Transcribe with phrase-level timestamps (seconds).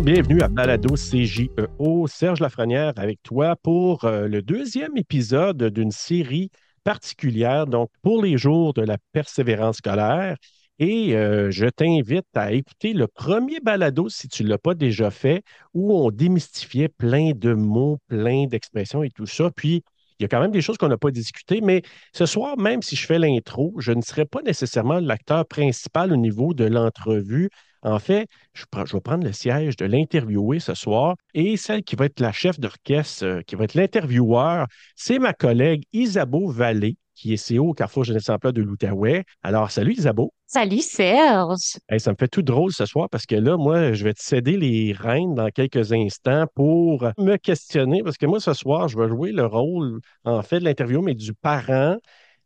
[0.00, 2.06] Bienvenue à Balado CJEO.
[2.06, 6.50] Serge Lafrenière avec toi pour euh, le deuxième épisode d'une série
[6.82, 10.36] particulière, donc pour les jours de la persévérance scolaire.
[10.78, 15.10] Et euh, je t'invite à écouter le premier balado, si tu ne l'as pas déjà
[15.10, 19.50] fait, où on démystifiait plein de mots, plein d'expressions et tout ça.
[19.54, 19.84] Puis,
[20.18, 21.82] il y a quand même des choses qu'on n'a pas discutées, mais
[22.14, 26.16] ce soir, même si je fais l'intro, je ne serai pas nécessairement l'acteur principal au
[26.16, 27.50] niveau de l'entrevue.
[27.82, 32.04] En fait, je, vais prendre le siège de l'interviewé ce soir et celle qui va
[32.04, 37.32] être la chef d'orchestre, euh, qui va être l'intervieweur, c'est ma collègue Isabeau Vallée, qui
[37.32, 39.24] est CEO au Carrefour Jeunesse Emploi de l'Outaouais.
[39.42, 40.32] Alors, salut Isabeau.
[40.46, 41.78] Salut Serge.
[41.98, 44.56] ça me fait tout drôle ce soir parce que là, moi, je vais te céder
[44.56, 49.08] les rênes dans quelques instants pour me questionner parce que moi, ce soir, je vais
[49.08, 51.96] jouer le rôle, en fait, de l'interview, mais du parent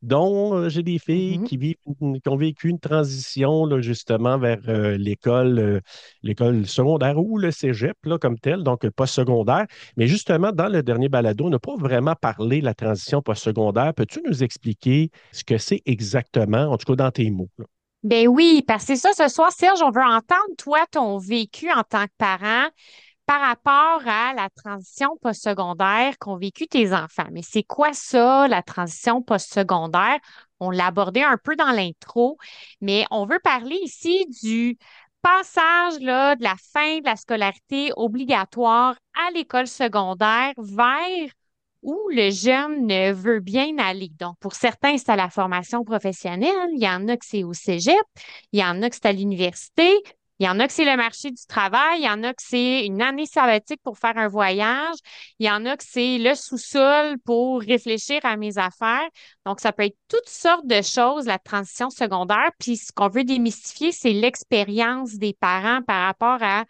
[0.03, 1.45] dont euh, j'ai des filles mm-hmm.
[1.45, 5.81] qui, vivent, qui ont vécu une transition là, justement vers euh, l'école, euh,
[6.23, 9.67] l'école secondaire ou le cégep là, comme tel, donc post-secondaire.
[9.97, 13.95] Mais justement, dans le dernier balado, on n'a pas vraiment parlé de la transition post-secondaire.
[13.95, 17.51] Peux-tu nous expliquer ce que c'est exactement, en tout cas dans tes mots?
[18.03, 21.73] Ben oui, parce que c'est ça, ce soir, Serge, on veut entendre, toi, ton vécu
[21.73, 22.69] en tant que parent
[23.27, 27.27] par rapport à la transition postsecondaire qu'ont vécu tes enfants.
[27.33, 30.19] Mais c'est quoi ça, la transition postsecondaire?
[30.61, 32.39] On l'a abordé un peu dans l'intro,
[32.81, 34.79] mais on veut parler ici du
[35.23, 41.29] passage là, de la fin de la scolarité obligatoire à l'école secondaire vers
[41.83, 44.11] où le jeune veut bien aller.
[44.19, 47.53] Donc, pour certains, c'est à la formation professionnelle, il y en a que c'est au
[47.53, 47.97] cégep,
[48.53, 49.93] il y en a que c'est à l'université,
[50.39, 52.43] il y en a que c'est le marché du travail, il y en a que
[52.43, 54.97] c'est une année sabbatique pour faire un voyage,
[55.39, 59.09] il y en a que c'est le sous-sol pour réfléchir à mes affaires.
[59.47, 62.51] Donc, ça peut être toutes sortes de choses, la transition secondaire.
[62.59, 66.65] Puis, ce qu'on veut démystifier, c'est l'expérience des parents par rapport à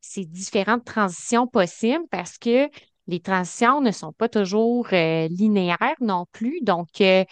[0.00, 2.68] ces différentes transitions possibles parce que
[3.06, 6.60] les transitions ne sont pas toujours euh, linéaires non plus.
[6.62, 7.24] Donc, euh,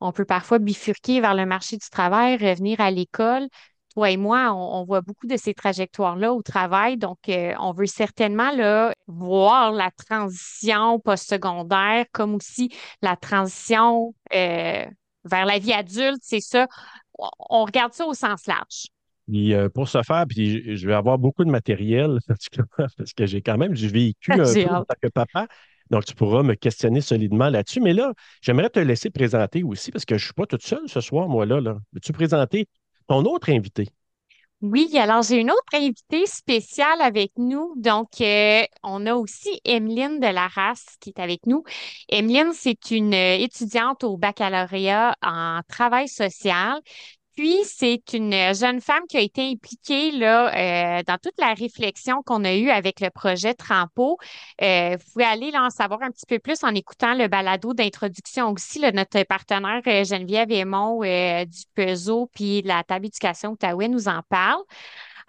[0.00, 3.48] on peut parfois bifurquer vers le marché du travail, revenir à l'école
[3.98, 6.96] toi et moi, on, voit beaucoup de ces trajectoires-là au travail.
[6.96, 12.70] Donc, euh, on veut certainement là, voir la transition postsecondaire comme aussi
[13.02, 14.84] la transition euh,
[15.24, 16.20] vers la vie adulte.
[16.22, 16.68] C'est ça.
[17.18, 18.86] On regarde ça au sens large.
[19.34, 22.20] Euh, pour ce faire, puis je vais avoir beaucoup de matériel,
[22.78, 25.48] parce que j'ai quand même du vécu un peu en tant que papa.
[25.90, 27.80] Donc, tu pourras me questionner solidement là-dessus.
[27.80, 30.86] Mais là, j'aimerais te laisser présenter aussi, parce que je ne suis pas toute seule
[30.86, 31.60] ce soir, moi, là.
[31.60, 31.78] là.
[31.92, 32.68] Veux-tu présenter
[33.08, 33.88] ton autre invité.
[34.60, 37.74] Oui, alors j'ai une autre invitée spéciale avec nous.
[37.76, 41.62] Donc, euh, on a aussi Emeline de la Race qui est avec nous.
[42.08, 46.80] Emeline, c'est une étudiante au baccalauréat en travail social.
[47.38, 52.20] Puis, c'est une jeune femme qui a été impliquée là, euh, dans toute la réflexion
[52.26, 54.18] qu'on a eue avec le projet Trampo.
[54.60, 57.74] Euh, vous pouvez aller là, en savoir un petit peu plus en écoutant le balado
[57.74, 58.80] d'introduction aussi.
[58.80, 64.60] Notre partenaire euh, Geneviève Aymon du PESO puis la table éducation Outaouais nous en parle.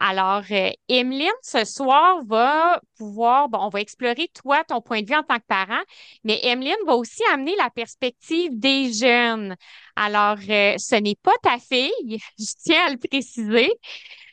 [0.02, 5.08] Alors, euh, Emeline, ce soir, va pouvoir, bon, on va explorer toi, ton point de
[5.08, 5.82] vue en tant que parent,
[6.24, 9.58] mais Emeline va aussi amener la perspective des jeunes.
[9.98, 11.92] Alors, euh, ce n'est pas ta fille,
[12.40, 13.70] je tiens à le préciser,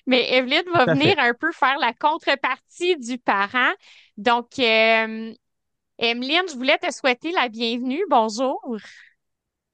[0.06, 3.72] mais Emeline va venir un peu faire la contrepartie du parent.
[4.16, 5.34] Donc, euh,
[5.98, 8.04] Emeline, je voulais te souhaiter la bienvenue.
[8.08, 8.60] Bonjour.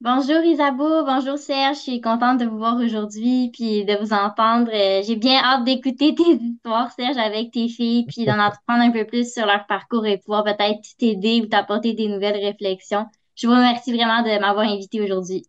[0.03, 4.69] Bonjour Isabeau, bonjour Serge, je suis contente de vous voir aujourd'hui puis de vous entendre.
[4.73, 8.91] Euh, j'ai bien hâte d'écouter tes histoires, Serge, avec tes filles, puis d'en apprendre un
[8.91, 13.05] peu plus sur leur parcours et pouvoir peut-être t'aider ou t'apporter des nouvelles réflexions.
[13.37, 15.45] Je vous remercie vraiment de m'avoir invité aujourd'hui.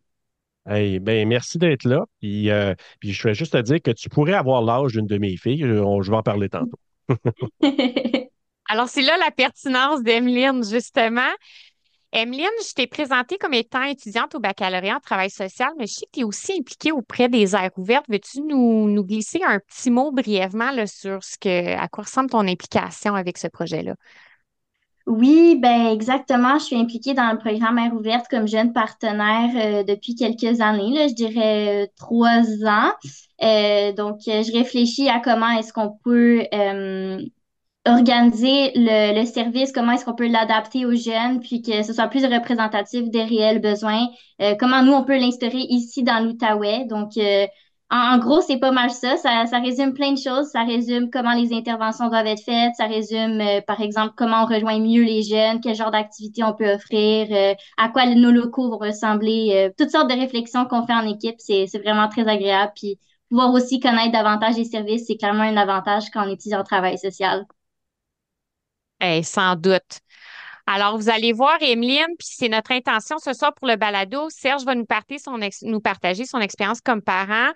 [0.70, 2.04] Hey, ben, merci d'être là.
[2.20, 5.18] Puis, euh, puis je vais juste te dire que tu pourrais avoir l'âge d'une de
[5.18, 5.62] mes filles.
[5.62, 6.78] Je, je vais en parler tantôt.
[8.70, 11.32] Alors, c'est là la pertinence d'Emeline, justement.
[12.16, 16.06] Emeline, je t'ai présentée comme étant étudiante au baccalauréat en travail social, mais je sais
[16.06, 18.04] que tu es aussi impliquée auprès des aires ouvertes.
[18.08, 23.16] Veux-tu nous, glisser un petit mot brièvement sur ce que, à quoi ressemble ton implication
[23.16, 23.96] avec ce projet-là?
[25.08, 26.56] Oui, ben exactement.
[26.60, 31.08] Je suis impliquée dans le programme Air ouverte comme jeune partenaire euh, depuis quelques années,
[31.08, 32.92] je dirais euh, trois ans.
[33.42, 36.46] Euh, donc, je réfléchis à comment est-ce qu'on peut
[37.86, 42.08] organiser le, le service, comment est-ce qu'on peut l'adapter aux jeunes, puis que ce soit
[42.08, 44.06] plus représentatif des réels besoins.
[44.40, 46.86] Euh, comment nous, on peut l'instaurer ici dans l'Outaouais.
[46.86, 47.46] Donc, euh,
[47.90, 49.16] en, gros, c'est pas mal ça.
[49.18, 49.44] ça.
[49.46, 49.58] ça.
[49.60, 50.48] résume plein de choses.
[50.50, 52.74] Ça résume comment les interventions doivent être faites.
[52.76, 56.54] Ça résume, euh, par exemple, comment on rejoint mieux les jeunes, quel genre d'activités on
[56.54, 59.70] peut offrir, à quoi nos locaux vont ressembler.
[59.78, 61.36] toutes sortes de réflexions qu'on fait en équipe.
[61.38, 62.72] C'est vraiment très agréable.
[62.74, 62.98] Puis,
[63.28, 66.98] pouvoir aussi connaître davantage les services, c'est clairement un avantage quand on étudie en travail
[66.98, 67.46] social.
[69.04, 70.00] Eh, sans doute.
[70.66, 74.30] Alors, vous allez voir, Emeline, puis c'est notre intention ce soir pour le balado.
[74.30, 74.86] Serge va nous,
[75.80, 77.50] partager son expérience comme parent,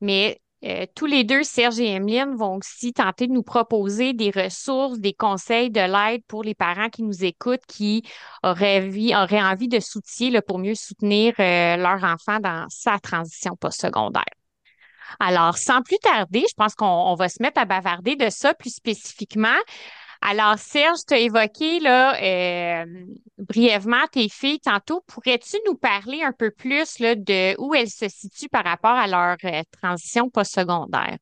[0.00, 4.30] mais euh, tous les deux, Serge et Emeline, vont aussi tenter de nous proposer des
[4.30, 8.04] ressources, des conseils, de l'aide pour les parents qui nous écoutent, qui
[8.44, 14.22] auraient, auraient envie de soutien pour mieux soutenir euh, leur enfant dans sa transition postsecondaire.
[15.18, 18.72] Alors, sans plus tarder, je pense qu'on va se mettre à bavarder de ça plus
[18.72, 19.58] spécifiquement.
[20.24, 22.86] Alors, Serge, tu as évoqué là, euh,
[23.38, 25.02] brièvement tes filles tantôt.
[25.08, 29.08] Pourrais-tu nous parler un peu plus là, de où elles se situent par rapport à
[29.08, 31.18] leur euh, transition postsecondaire?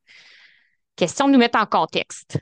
[0.95, 2.39] Question de nous mettre en contexte.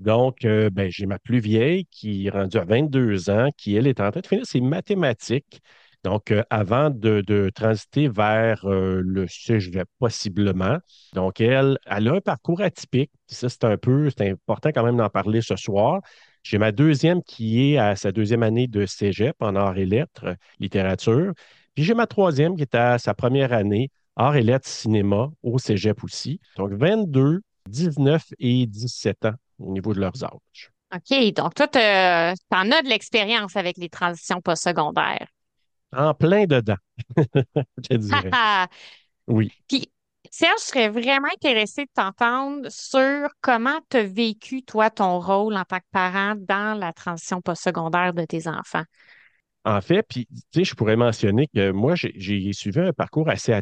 [0.00, 3.86] Donc, euh, ben, j'ai ma plus vieille qui est rendue à 22 ans, qui, elle,
[3.86, 5.60] est en train de finir ses mathématiques.
[6.02, 10.78] Donc, euh, avant de, transiter vers euh, le sujet possiblement.
[11.14, 13.10] Donc, elle, elle a un parcours atypique.
[13.26, 16.00] Ça, c'est un peu, c'est important quand même d'en parler ce soir.
[16.42, 20.36] J'ai ma deuxième qui est à sa deuxième année de cégep en arts et lettres,
[20.58, 21.32] littérature.
[21.74, 25.58] Puis j'ai ma troisième qui est à sa première année, arts et lettres, cinéma, au
[25.58, 26.40] cégep aussi.
[26.56, 30.70] Donc, 22, 19 et 17 ans au niveau de leurs âges.
[30.94, 35.28] OK, donc toi, tu en as de l'expérience avec les transitions postsecondaires.
[35.92, 36.76] En plein dedans,
[37.90, 38.30] je dirais.
[39.26, 39.52] oui.
[39.68, 39.90] Puis,
[40.30, 45.56] Serge, je serais vraiment intéressé de t'entendre sur comment tu as vécu, toi, ton rôle
[45.56, 48.84] en tant que parent dans la transition postsecondaire de tes enfants.
[49.64, 53.52] En fait, puis, tu sais, je pourrais mentionner que moi, j'ai suivi un parcours assez,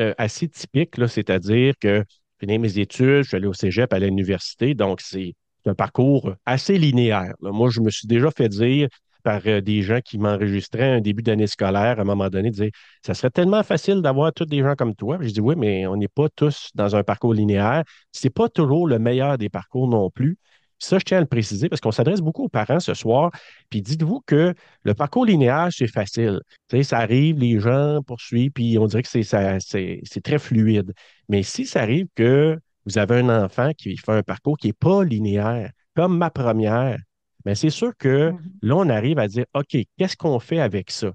[0.00, 2.04] euh, assez typique, c'est-à-dire que
[2.40, 5.34] j'ai fini mes études, je suis allé au cégep, à l'université, donc c'est
[5.66, 7.34] un parcours assez linéaire.
[7.40, 8.88] Moi, je me suis déjà fait dire
[9.24, 12.72] par euh, des gens qui m'enregistraient un début d'année scolaire à un moment donné, disaient
[13.04, 15.18] Ça serait tellement facile d'avoir tous des gens comme toi.
[15.20, 17.82] je dis Oui, mais on n'est pas tous dans un parcours linéaire.
[18.12, 20.38] Ce n'est pas toujours le meilleur des parcours non plus.
[20.78, 23.30] Ça, je tiens à le préciser parce qu'on s'adresse beaucoup aux parents ce soir.
[23.70, 26.40] Puis dites-vous que le parcours linéaire, c'est facile.
[26.82, 30.92] Ça arrive, les gens poursuivent, puis on dirait que c'est très fluide.
[31.28, 34.72] Mais si ça arrive que vous avez un enfant qui fait un parcours qui n'est
[34.74, 36.98] pas linéaire, comme ma première,
[37.44, 38.38] mais c'est sûr que mm-hmm.
[38.62, 41.12] là, on arrive à dire, OK, qu'est-ce qu'on fait avec ça?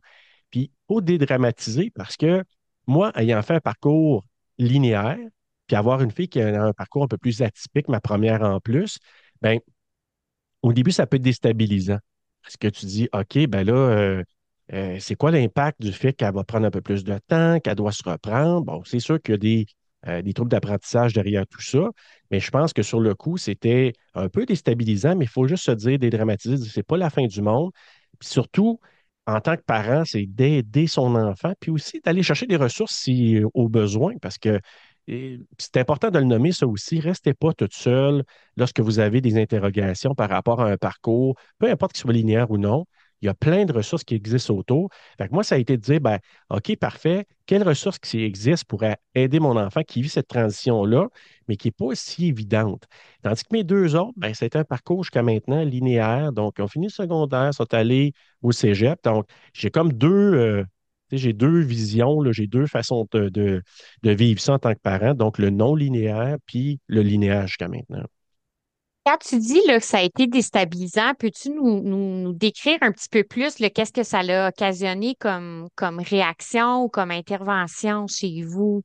[0.50, 2.44] Puis, il faut dédramatiser parce que
[2.88, 4.26] moi, ayant fait un parcours
[4.58, 5.18] linéaire,
[5.68, 8.60] puis avoir une fille qui a un parcours un peu plus atypique, ma première en
[8.60, 8.98] plus,
[9.42, 9.60] bien,
[10.62, 12.00] au début, ça peut être déstabilisant.
[12.42, 14.24] Parce que tu dis, OK, ben là, euh,
[14.74, 17.76] euh, c'est quoi l'impact du fait qu'elle va prendre un peu plus de temps, qu'elle
[17.76, 18.66] doit se reprendre?
[18.66, 19.66] Bon, c'est sûr qu'il y a des,
[20.08, 21.90] euh, des troubles d'apprentissage derrière tout ça.
[22.32, 25.66] Mais je pense que sur le coup, c'était un peu déstabilisant, mais il faut juste
[25.66, 27.72] se dire, dédramatiser, c'est pas la fin du monde.
[28.20, 28.80] Puis surtout,
[29.28, 33.42] en tant que parent, c'est d'aider son enfant, puis aussi d'aller chercher des ressources si,
[33.54, 34.60] au besoin, parce que
[35.58, 37.00] c'est important de le nommer, ça aussi.
[37.00, 38.24] Restez pas toute seule
[38.58, 42.52] lorsque vous avez des interrogations par rapport à un parcours, peu importe qu'il soit linéaire
[42.52, 42.86] ou non.
[43.22, 44.90] Il y a plein de ressources qui existent autour.
[45.18, 46.20] Fait moi, ça a été de dire, ben,
[46.50, 48.84] OK, parfait, quelles ressources qui existent pour
[49.16, 51.08] aider mon enfant qui vit cette transition-là,
[51.48, 52.86] mais qui n'est pas si évidente?
[53.24, 56.32] Tandis que mes deux autres, ben, c'était un parcours jusqu'à maintenant linéaire.
[56.32, 59.00] Donc, ils ont fini le secondaire, sont allés au cégep.
[59.04, 60.64] Donc, j'ai comme deux, euh,
[61.12, 65.14] j'ai deux visions, j'ai deux façons de, de, vivre ça en tant que parent.
[65.14, 68.04] Donc, le non linéaire, puis le linéaire jusqu'à maintenant.
[69.06, 73.24] Quand tu dis là, que ça a été déstabilisant, peux-tu nous, décrire un petit peu
[73.24, 78.84] plus qu'est-ce que ça a occasionné comme, comme réaction ou comme intervention chez vous?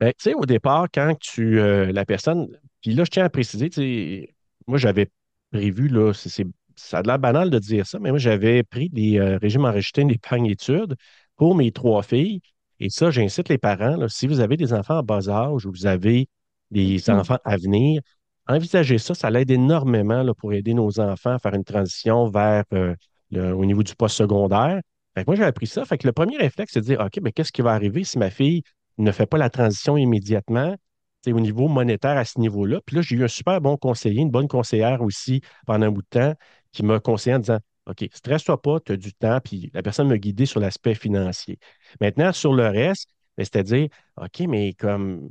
[0.00, 2.48] Ben, tu sais, au départ, quand tu euh, la personne,
[2.82, 4.34] puis là, je tiens à préciser,
[4.66, 5.08] moi, j'avais
[5.52, 9.18] prévu, là, c'est, ça a l'air banal de dire ça, mais moi, j'avais pris des
[9.18, 10.96] euh, régimes enregistrés d'épargne études
[11.36, 12.40] pour mes trois filles.
[12.80, 15.86] Et ça, j'incite les parents, si vous avez des enfants en bas âge ou vous
[15.86, 16.28] avez
[16.70, 17.20] des mm-hmm.
[17.20, 18.02] enfants à venir,
[18.46, 22.94] envisagez ça, ça l'aide énormément pour aider nos enfants à faire une transition vers euh,
[23.32, 24.80] au niveau du post-secondaire.
[25.26, 25.84] moi, j'ai appris ça.
[25.84, 28.18] Fait que le premier réflexe, c'est de dire OK, mais qu'est-ce qui va arriver si
[28.18, 28.62] ma fille
[28.98, 30.76] ne fait pas la transition immédiatement?
[31.22, 32.80] C'est au niveau monétaire à ce niveau-là?
[32.84, 36.02] Puis là, j'ai eu un super bon conseiller, une bonne conseillère aussi pendant un bout
[36.02, 36.34] de temps
[36.72, 40.08] qui m'a conseillé en disant OK, stresse-toi pas, tu as du temps, puis la personne
[40.08, 41.58] m'a guidé sur l'aspect financier.
[42.00, 45.30] Maintenant, sur le reste, ben, c'est-à-dire, OK, mais comme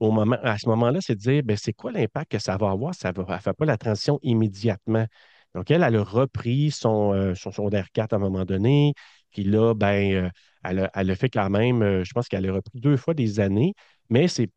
[0.00, 2.70] au moment, à ce moment-là, c'est de dire, ben, c'est quoi l'impact que ça va
[2.70, 2.94] avoir?
[2.94, 5.06] Ça ne fait pas la transition immédiatement.
[5.54, 8.94] Donc, elle, elle a repris son, euh, son secondaire 4 à un moment donné.
[9.30, 10.30] Puis là, ben, euh,
[10.64, 13.74] elle, a, fait quand même, euh, je pense qu'elle a repris deux fois des années,
[14.10, 14.50] mais c'est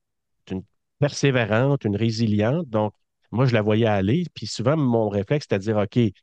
[0.52, 0.64] une
[1.00, 2.68] persévérante, une résiliente.
[2.70, 2.94] Donc,
[3.32, 4.26] moi, je la voyais aller.
[4.34, 6.14] Puis souvent, mon réflexe, c'était de dire, OK,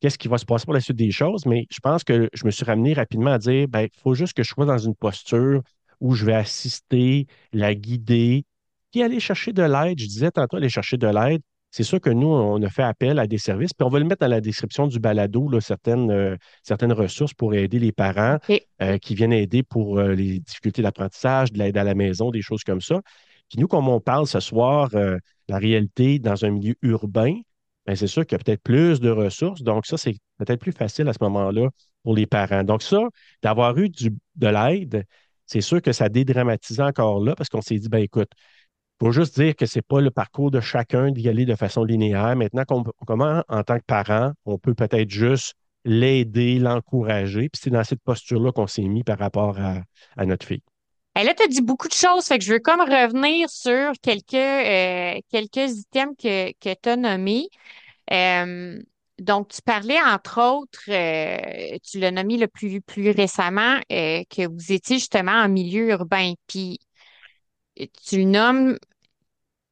[0.00, 1.46] qu'est-ce qui va se passer pour la suite des choses?
[1.46, 4.34] Mais je pense que je me suis ramené rapidement à dire, ben, il faut juste
[4.34, 5.62] que je sois dans une posture
[6.04, 8.44] où je vais assister, la guider,
[8.92, 12.10] Puis aller chercher de l'aide, je disais tantôt aller chercher de l'aide, c'est sûr que
[12.10, 14.42] nous, on a fait appel à des services, puis on va le mettre dans la
[14.42, 18.38] description du balado, là, certaines, euh, certaines ressources pour aider les parents
[18.82, 22.42] euh, qui viennent aider pour euh, les difficultés d'apprentissage, de l'aide à la maison, des
[22.42, 23.00] choses comme ça.
[23.48, 24.90] Puis nous, comme on parle ce soir,
[25.48, 27.34] la réalité dans un milieu urbain,
[27.86, 29.62] bien, c'est sûr qu'il y a peut-être plus de ressources.
[29.62, 31.68] Donc, ça, c'est peut-être plus facile à ce moment-là
[32.02, 32.64] pour les parents.
[32.64, 33.00] Donc, ça,
[33.42, 35.04] d'avoir eu du, de l'aide,
[35.46, 38.30] c'est sûr que ça dédramatise encore là parce qu'on s'est dit, ben écoute,
[39.00, 41.56] il faut juste dire que ce n'est pas le parcours de chacun d'y aller de
[41.56, 42.36] façon linéaire.
[42.36, 42.64] Maintenant,
[43.06, 47.48] comment, en tant que parent, on peut peut-être juste l'aider, l'encourager.
[47.48, 50.62] Puis c'est dans cette posture-là qu'on s'est mis par rapport à, notre fille.
[51.14, 53.92] Elle là, tu as dit beaucoup de choses, fait que je veux comme revenir sur
[54.02, 57.48] quelques, euh, quelques items que, que tu as nommés.
[58.12, 58.80] Euh,
[59.18, 64.72] donc, tu parlais, entre autres, euh, tu l'as nommé le plus, plus récemment, que vous
[64.72, 66.34] étiez justement en milieu urbain.
[66.46, 66.78] Puis,
[67.76, 68.78] tu le nommes,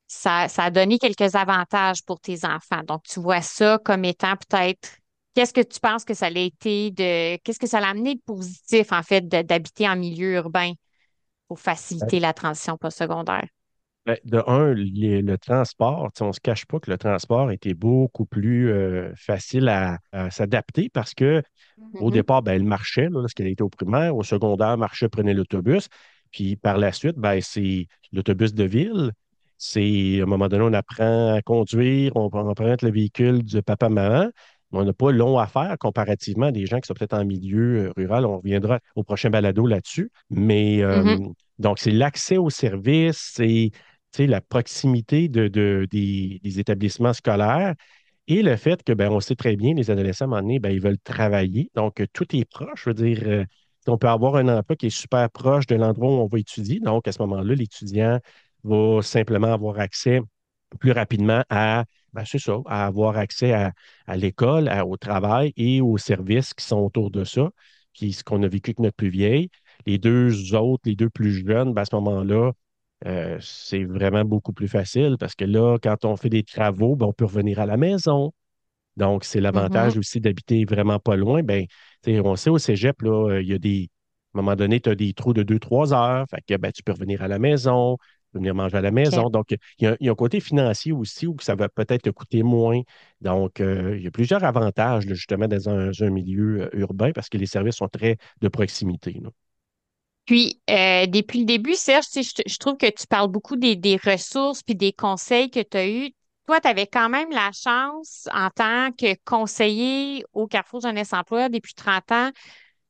[0.07, 2.83] ça, a donné quelques avantages pour tes enfants.
[2.87, 4.99] Donc, tu vois ça comme étant peut-être
[5.35, 7.37] Qu'est-ce que tu penses que ça a été de.
[7.39, 10.73] Qu'est-ce que ça l'a amené de positif, en fait, d'habiter en milieu urbain
[11.49, 13.47] pour faciliter la transition postsecondaire?
[14.05, 18.27] Ben, de un, le, transport, on ne se cache pas que le transport était beaucoup
[18.27, 19.99] plus euh, facile à,
[20.31, 21.41] s'adapter parce que
[21.95, 22.13] au mm-hmm.
[22.13, 24.17] départ, ben, elle marchait lorsqu'elle était au primaire.
[24.17, 25.89] Au secondaire, marchait, prenait l'autobus.
[26.33, 29.13] Puis par la suite, ben, c'est l'autobus de ville.
[29.57, 34.31] C'est à un moment donné, on apprend à conduire, on, on le véhicule du papa-maman.
[34.73, 37.85] On n'a pas long à faire comparativement à des gens qui sont peut-être en milieu
[37.85, 38.27] euh, rural.
[38.27, 40.11] On reviendra au prochain balado là-dessus.
[40.31, 41.33] Mais euh, mm-hmm.
[41.61, 43.71] donc, c'est l'accès aux services, c'est
[44.19, 45.49] la proximité de,
[45.91, 47.75] des, établissements scolaires
[48.29, 50.59] et le fait que, ben, on sait très bien, les adolescents, à un moment donné,
[50.61, 51.71] ben, ils veulent travailler.
[51.75, 52.85] Donc, tout est proche.
[52.85, 53.45] Je veux dire, euh,
[53.87, 56.81] on peut avoir un emploi qui est super proche de l'endroit où on va étudier.
[56.81, 58.21] Donc, à ce moment-là, l'étudiant
[58.65, 60.21] va simplement avoir accès
[60.79, 62.25] plus rapidement à, ben,
[62.67, 63.73] avoir accès à,
[64.17, 67.51] l'école, au travail et aux services qui sont autour de ça,
[67.93, 69.51] qui ce qu'on a vécu avec notre plus vieille.
[69.87, 72.53] Les deux autres, les deux plus jeunes, ben, à ce moment-là,
[73.07, 77.07] euh, c'est vraiment beaucoup plus facile parce que là, quand on fait des travaux, ben,
[77.07, 78.33] on peut revenir à la maison.
[78.97, 79.99] Donc, c'est l'avantage mm-hmm.
[79.99, 81.43] aussi d'habiter vraiment pas loin.
[81.43, 81.67] Ben,
[82.07, 83.89] on sait au cégep, là, euh, il y a des.
[84.35, 86.27] À un moment donné, tu as des trous de 2-3 heures.
[86.31, 87.99] Fait que ben, tu peux revenir à la maison,
[88.35, 89.29] venir manger à la maison.
[89.31, 92.81] Donc, il y, a, un côté financier aussi où ça va peut-être te coûter moins.
[93.21, 97.47] Donc, euh, il y a plusieurs avantages, justement, dans un, milieu urbain parce que les
[97.47, 99.21] services sont très de proximité.
[100.27, 104.75] Puis, depuis le début, Serge, je, trouve que tu parles beaucoup des, des ressources puis
[104.75, 106.13] des conseils que tu as eus
[106.47, 111.49] toi, tu avais quand même la chance, en tant que conseiller au Carrefour Jeunesse Emploi
[111.49, 112.31] depuis 30 ans,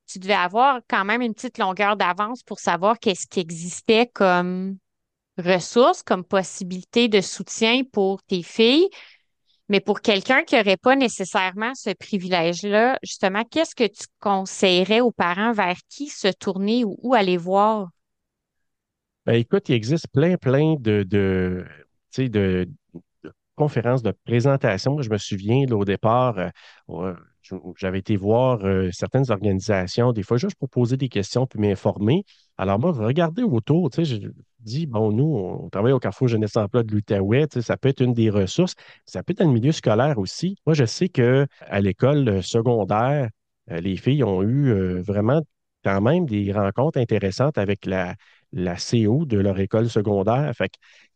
[0.07, 4.79] tu devais avoir quand même une petite longueur d'avance pour savoir qu'est-ce qui existait comme
[5.39, 8.89] ressources, comme possibilité de soutien pour tes filles.
[9.73, 15.13] Mais pour quelqu'un qui n'aurait pas nécessairement ce privilège-là, justement, qu'est-ce que tu conseillerais aux
[15.13, 17.89] parents vers qui se tourner ou où aller voir?
[19.25, 21.65] Ben, écoute, il existe plein, plein de, de,
[22.19, 22.69] de,
[23.57, 25.01] conférence de présentation.
[25.01, 26.37] Je me souviens, au départ,
[26.91, 27.15] euh,
[27.79, 32.27] j'avais été voir euh, certaines organisations, des fois juste pour poser des questions puis m'informer.
[32.59, 34.21] Alors moi, regardez autour, tu sais,
[34.63, 38.15] dis, bon, nous, on travaille au Carrefour Jeunesse Emploi de l'Outaouais, ça peut être une
[38.15, 38.75] des ressources.
[39.07, 40.57] Ça peut être dans le milieu scolaire aussi.
[40.67, 41.47] Moi, je sais qu'à
[41.81, 43.29] l'école secondaire,
[43.71, 45.43] euh, les filles ont eu vraiment
[45.85, 48.15] quand même des rencontres intéressantes avec la,
[48.53, 50.53] la CO de leur école secondaire.
[50.57, 50.73] Fait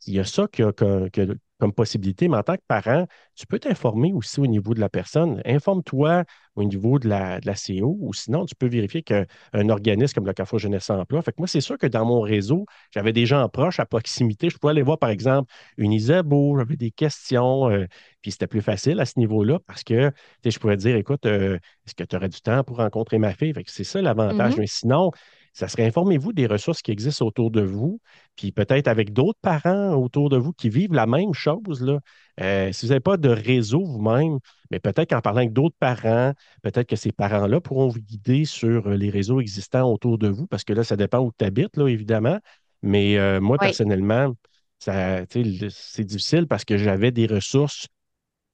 [0.07, 3.59] il y a ça que, que, comme possibilité, mais en tant que parent, tu peux
[3.59, 5.41] t'informer aussi au niveau de la personne.
[5.45, 9.25] Informe-toi au niveau de la, de la CO ou sinon, tu peux vérifier qu'un
[9.69, 11.23] organisme comme le Carrefour Jeunesse Emploi.
[11.23, 14.51] Fait que moi, c'est sûr que dans mon réseau, j'avais des gens proches à proximité.
[14.51, 17.87] Je pouvais aller voir, par exemple, une Isabeau, j'avais des questions, euh,
[18.23, 20.11] puis c'était plus facile à ce niveau-là parce que
[20.45, 23.53] je pourrais dire, écoute, euh, est-ce que tu aurais du temps pour rencontrer ma fille?
[23.53, 24.55] Fait que c'est ça l'avantage.
[24.55, 24.61] Mm-hmm.
[24.61, 25.11] Mais sinon,
[25.57, 27.99] ça serait informez-vous des ressources qui existent autour de vous,
[28.37, 31.83] puis peut-être avec d'autres parents autour de vous qui vivent la même chose.
[31.83, 31.99] Là.
[32.43, 34.39] Euh, si vous n'avez pas de réseau vous-même,
[34.71, 38.87] mais peut-être qu'en parlant avec d'autres parents, peut-être que ces parents-là pourront vous guider sur
[38.87, 41.79] euh, les réseaux existants autour de vous, parce que là, ça dépend où tu habites,
[41.79, 42.39] là, évidemment.
[42.83, 44.35] Mais euh, moi, personnellement,
[44.79, 47.87] c'est difficile parce que j'avais des ressources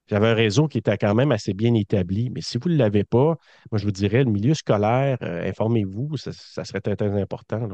[0.08, 2.30] j'avais un réseau qui était quand même assez bien établi.
[2.30, 3.36] Mais si vous ne l'avez pas,
[3.70, 6.32] moi, je vous dirais, le milieu scolaire, euh, informez-vous, ça,
[6.64, 7.68] serait très, très important.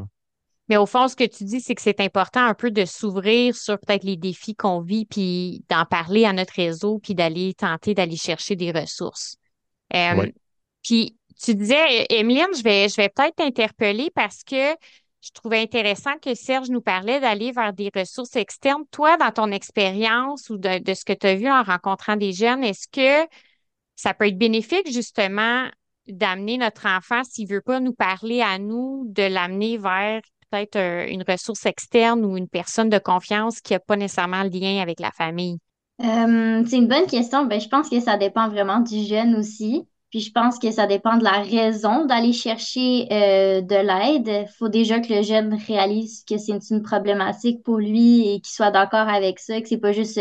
[0.69, 3.57] Mais au fond, ce que tu dis, c'est que c'est important un peu de s'ouvrir
[3.57, 7.95] sur peut-être les défis qu'on vit, puis d'en parler à notre réseau, puis d'aller tenter
[7.95, 9.37] d'aller chercher des ressources.
[9.95, 10.31] Euh,
[10.83, 14.75] puis tu disais, Emeline, je vais, je vais peut-être t'interpeller parce que
[15.21, 18.85] je trouvais intéressant que Serge nous parlait d'aller vers des ressources externes.
[18.91, 22.63] Toi, dans ton expérience ou de, ce que tu as vu en rencontrant des jeunes,
[22.63, 23.29] est-ce que
[23.97, 25.69] ça peut être bénéfique justement
[26.07, 30.77] d'amener notre enfant, s'il ne veut pas nous parler à nous, de l'amener vers peut-être
[30.77, 34.81] euh, une ressource externe ou une personne de confiance qui n'a pas nécessairement le lien
[34.81, 35.59] avec la famille?
[36.01, 37.45] Euh, c'est une bonne question.
[37.45, 39.87] Ben, je pense que ça dépend vraiment du jeune aussi.
[40.11, 44.47] Puis je pense que ça dépend de la raison d'aller chercher euh, de l'aide.
[44.49, 48.53] Il faut déjà que le jeune réalise que c'est une problématique pour lui et qu'il
[48.53, 50.21] soit d'accord avec ça, que c'est pas juste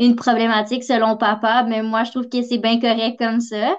[0.00, 1.62] une problématique selon papa.
[1.64, 3.76] Mais moi, je trouve que c'est bien correct comme ça.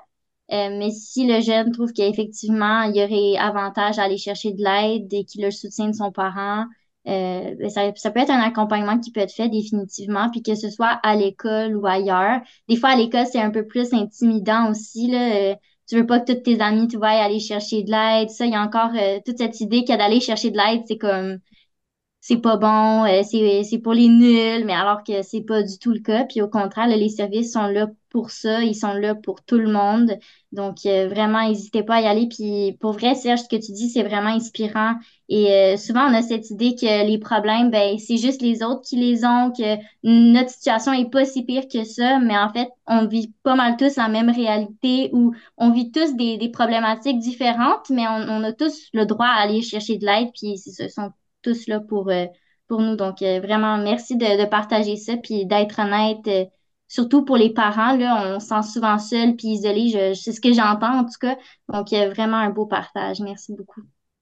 [0.51, 4.63] Euh, mais si le jeune trouve qu'effectivement, il y aurait avantage à aller chercher de
[4.63, 6.65] l'aide et qu'il le soutien de son parent,
[7.09, 10.55] euh, ben, ça, ça, peut être un accompagnement qui peut être fait définitivement, puis que
[10.55, 12.41] ce soit à l'école ou ailleurs.
[12.67, 15.07] Des fois, à l'école, c'est un peu plus intimidant aussi.
[15.09, 15.35] Là.
[15.35, 15.55] Euh,
[15.87, 18.29] tu veux pas que tous tes amis, tu vas aller chercher de l'aide.
[18.29, 20.97] Ça, il y a encore euh, toute cette idée qu'il d'aller chercher de l'aide, c'est
[20.97, 21.39] comme
[22.29, 25.91] c'est pas bon, euh, c'est pour les nuls, mais alors que c'est pas du tout
[25.91, 26.25] le cas.
[26.25, 29.71] Puis au contraire, les services sont là pour ça, ils sont là pour tout le
[29.71, 30.15] monde.
[30.51, 32.27] Donc euh, vraiment, n'hésitez pas à y aller.
[32.27, 34.93] Puis pour vrai, Serge, ce que tu dis, c'est vraiment inspirant.
[35.27, 38.81] Et euh, souvent, on a cette idée que les problèmes, ben c'est juste les autres
[38.81, 42.19] qui les ont, que notre situation est pas si pire que ça.
[42.19, 46.15] Mais en fait, on vit pas mal tous la même réalité où on vit tous
[46.15, 50.05] des, des problématiques différentes, mais on, on, a tous le droit à aller chercher de
[50.05, 50.29] l'aide.
[50.35, 52.25] Puis ce sont tous là pour, euh,
[52.67, 52.95] pour nous.
[52.95, 56.27] Donc, euh, vraiment, merci de, partager ça, puis d'être honnête.
[56.27, 56.45] Euh,
[56.87, 60.13] surtout pour les parents, là, on se sent souvent seul puis isolé.
[60.15, 61.37] C'est ce que j'entends en tout cas.
[61.67, 63.19] Donc, vraiment un beau partage.
[63.19, 63.81] Merci beaucoup.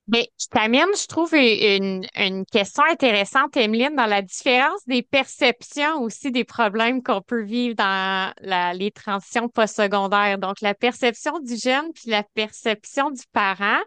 [0.09, 6.01] Mais je t'amène, je trouve, une, une, question intéressante, Emeline, dans la différence des perceptions
[6.01, 10.37] aussi des problèmes qu'on peut vivre dans la, les transitions postsecondaires.
[10.37, 13.81] Donc, la perception du jeune puis la perception du parent.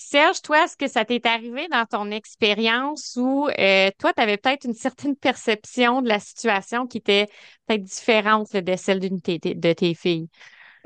[0.00, 4.36] Serge, toi, est-ce que ça t'est arrivé dans ton expérience où euh, toi, tu avais
[4.36, 7.26] peut-être une certaine perception de la situation qui était
[7.66, 10.28] peut-être différente de celle de tes filles?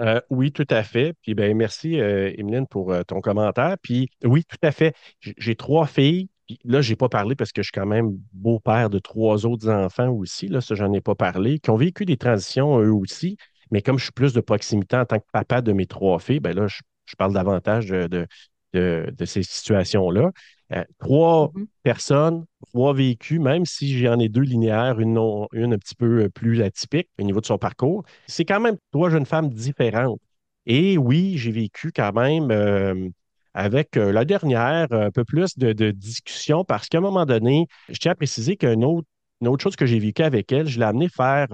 [0.00, 1.14] Euh, oui, tout à fait.
[1.20, 3.76] Puis ben merci, euh, Emeline, pour ton commentaire.
[3.82, 4.96] Puis oui, tout à fait.
[5.20, 6.30] J'ai trois filles.
[6.46, 9.44] Puis là, je n'ai pas parlé parce que je suis quand même beau-père de trois
[9.44, 10.48] autres enfants aussi.
[10.48, 13.36] Là, ça, j'en ai pas parlé, qui ont vécu des transitions eux aussi.
[13.70, 16.40] Mais comme je suis plus de proximité en tant que papa de mes trois filles,
[16.40, 16.80] ben là, je,
[17.18, 18.26] parle davantage de,
[18.72, 20.30] ces situations-là.
[20.72, 21.66] Euh, trois mm-hmm.
[21.82, 25.18] personnes, trois vécus, même si j'en ai deux linéaires, une,
[25.52, 29.10] une un petit peu plus atypique au niveau de son parcours, c'est quand même trois
[29.10, 30.20] jeunes femmes différentes.
[30.64, 33.08] Et oui, j'ai vécu quand même euh,
[33.52, 37.98] avec euh, la dernière un peu plus de, discussion parce qu'à un moment donné, je
[37.98, 39.08] tiens à préciser qu'une autre,
[39.40, 41.48] une autre chose que j'ai vécu avec elle, je l'ai amené faire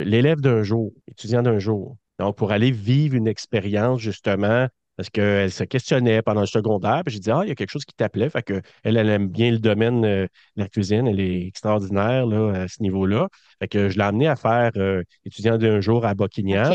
[0.00, 1.96] l'élève d'un jour, étudiant d'un jour.
[2.20, 7.02] Donc, pour aller vivre une expérience justement parce qu'elle se questionnait pendant le secondaire.
[7.04, 8.30] Puis j'ai dit, ah, il y a quelque chose qui t'appelait.
[8.30, 10.26] Fait qu'elle, elle aime bien le domaine euh,
[10.56, 11.06] de la cuisine.
[11.06, 13.28] Elle est extraordinaire là, à ce niveau-là.
[13.58, 16.72] Fait que je l'ai amenée à faire euh, étudiant d'un jour à Buckingham.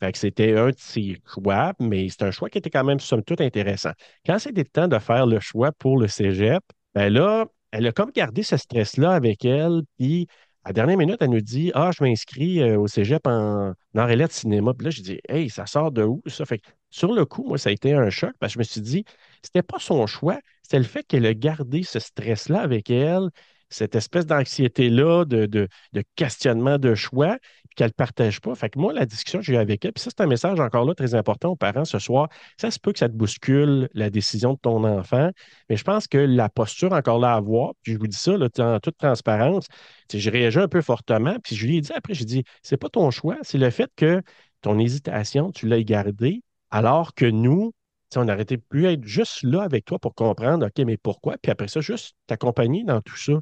[0.00, 3.00] Fait que c'était un de ses choix, mais c'est un choix qui était quand même,
[3.00, 3.92] somme toute, intéressant.
[4.26, 6.62] Quand c'était le temps de faire le choix pour le cégep,
[6.94, 9.82] ben là, elle a comme gardé ce stress-là avec elle.
[9.98, 10.26] Puis
[10.64, 14.06] à la dernière minute, elle nous dit Ah, je m'inscris euh, au cégep en, en
[14.06, 14.74] relais de cinéma.
[14.74, 16.44] Puis là, je dis Hey, ça sort de où ça?
[16.44, 18.64] Fait que sur le coup, moi, ça a été un choc parce que je me
[18.64, 19.04] suis dit
[19.42, 23.30] C'était pas son choix, c'était le fait qu'elle a gardé ce stress-là avec elle,
[23.68, 25.68] cette espèce d'anxiété-là, de, de,
[26.14, 27.38] questionnement de choix,
[27.74, 28.54] qu'elle ne partage pas.
[28.54, 30.60] Fait que moi, la discussion que j'ai eue avec elle, puis ça, c'est un message
[30.60, 32.28] encore là très important aux parents ce soir.
[32.60, 35.30] Ça se peut que ça te bouscule la décision de ton enfant,
[35.68, 38.36] mais je pense que la posture encore là à avoir, puis je vous dis ça
[38.36, 39.66] là, en toute transparence,
[40.12, 42.88] j'ai réagi un peu fortement, puis je lui ai dit après, j'ai dit, c'est pas
[42.88, 44.22] ton choix, c'est le fait que
[44.60, 46.42] ton hésitation, tu l'as gardée,
[46.74, 47.72] alors que nous,
[48.16, 51.36] on n'arrêtait plus être juste là avec toi pour comprendre, OK, mais pourquoi?
[51.38, 53.34] Puis après ça, juste t'accompagner dans tout ça.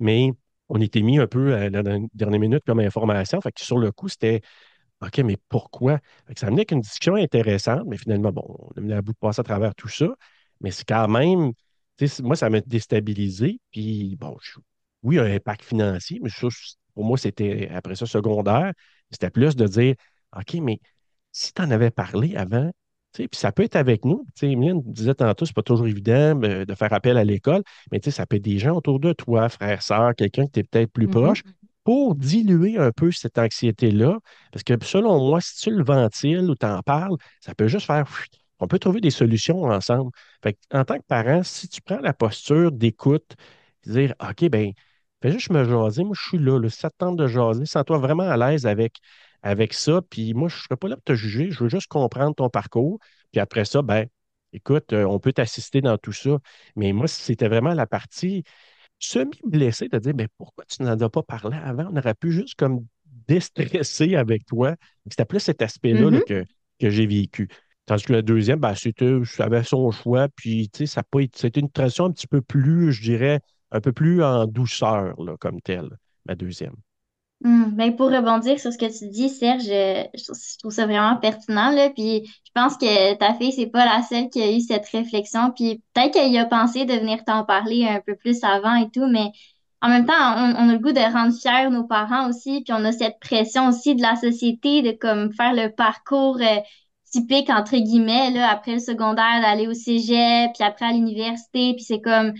[0.00, 0.32] Mais
[0.68, 3.40] on était mis un peu à la dernière minute comme information.
[3.40, 4.40] Fait que sur le coup, c'était
[5.00, 6.00] OK, mais pourquoi?
[6.36, 9.40] ça amenait qu'une discussion intéressante, mais finalement, bon, on a mis à bout de passer
[9.40, 10.08] à travers tout ça.
[10.60, 11.52] Mais c'est quand même,
[12.20, 13.60] moi, ça m'a déstabilisé.
[13.70, 14.36] Puis, bon,
[15.04, 16.30] oui, un impact financier, mais
[16.94, 18.72] pour moi, c'était après ça secondaire.
[19.12, 19.94] C'était plus de dire
[20.36, 20.80] OK, mais
[21.32, 22.70] si tu en avais parlé avant,
[23.12, 24.24] puis ça peut être avec nous.
[24.40, 28.26] Emeline disait tantôt, c'est pas toujours évident euh, de faire appel à l'école, mais ça
[28.26, 31.10] peut être des gens autour de toi, frère, sœur, quelqu'un qui est peut-être plus mm-hmm.
[31.10, 31.42] proche,
[31.84, 34.18] pour diluer un peu cette anxiété-là.
[34.52, 37.86] Parce que selon moi, si tu le ventiles ou tu en parles, ça peut juste
[37.86, 38.06] faire.
[38.60, 40.10] On peut trouver des solutions ensemble.
[40.42, 43.34] Fait en tant que parent, si tu prends la posture d'écoute,
[43.84, 44.72] dire OK, ben
[45.20, 48.36] fais juste me jaser, moi je suis là, le ça de jaser, sens-toi vraiment à
[48.36, 48.98] l'aise avec
[49.42, 50.00] avec ça.
[50.10, 51.50] Puis moi, je ne serais pas là pour te juger.
[51.50, 52.98] Je veux juste comprendre ton parcours.
[53.32, 54.06] Puis après ça, ben,
[54.52, 56.38] écoute, euh, on peut t'assister dans tout ça.
[56.76, 58.44] Mais moi, c'était vraiment la partie
[58.98, 61.88] semi-blessée de dire, mais pourquoi tu n'en as pas parlé avant?
[61.92, 62.86] On aurait pu juste comme
[63.28, 64.76] déstresser avec toi.
[65.10, 66.22] C'était plus cet aspect-là Mm-hmm.
[66.22, 66.44] que,
[66.80, 67.48] que j'ai vécu.
[67.86, 71.02] Tandis que la deuxième, ben, c'était, ça avait son choix, puis tu sais, ça a
[71.04, 73.40] pas été- c'était une transition un petit peu plus, je dirais,
[73.72, 75.90] un peu plus en douceur, là, comme telle,
[76.26, 76.74] ma deuxième.
[77.44, 81.16] Hmm, ben pour rebondir sur ce que tu dis, Serge, euh, je, trouve ça vraiment
[81.16, 81.90] pertinent, là.
[81.90, 85.50] Puis je pense que ta fille, c'est pas la seule qui a eu cette réflexion.
[85.50, 88.88] Puis peut-être qu'elle y a pensé de venir t'en parler un peu plus avant et
[88.90, 89.32] tout, mais
[89.80, 92.62] en même temps, on, on a le goût de rendre fiers nos parents aussi.
[92.62, 96.60] Puis on a cette pression aussi de la société de comme faire le parcours euh,
[97.10, 101.74] typique entre guillemets, là, après le secondaire, d'aller au cégep, puis après à l'université.
[101.74, 102.34] Puis c'est comme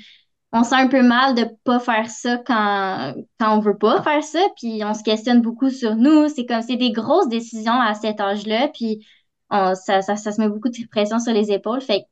[0.53, 4.23] on sent un peu mal de pas faire ça quand, quand on veut pas faire
[4.23, 6.29] ça, puis on se questionne beaucoup sur nous.
[6.29, 9.07] C'est comme, c'est des grosses décisions à cet âge-là, puis
[9.51, 11.81] on, ça, ça, ça se met beaucoup de pression sur les épaules.
[11.81, 12.07] Fait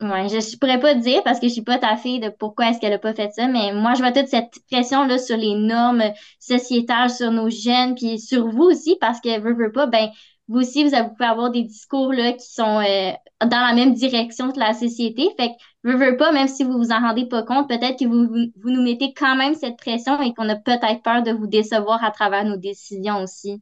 [0.00, 2.28] que, ouais, je, je pourrais pas dire parce que je suis pas ta fille de
[2.28, 5.36] pourquoi est-ce qu'elle a pas fait ça, mais moi, je vois toute cette pression-là sur
[5.38, 6.04] les normes
[6.38, 10.08] sociétales, sur nos jeunes, puis sur vous aussi, parce que, veut, veut pas, ben,
[10.48, 14.52] vous aussi, vous, pouvez avoir des discours, là, qui sont, euh, dans la même direction
[14.52, 15.28] que la société.
[15.36, 18.28] Fait que, veux, pas, même si vous vous en rendez pas compte, peut-être que vous,
[18.62, 22.02] vous, nous mettez quand même cette pression et qu'on a peut-être peur de vous décevoir
[22.04, 23.60] à travers nos décisions aussi.